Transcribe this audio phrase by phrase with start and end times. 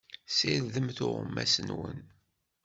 [0.35, 2.01] Sirdem tuɣmas-nwen!